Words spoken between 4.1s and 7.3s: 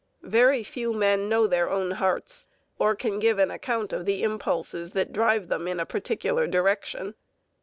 impulses that drive them in a particular direction.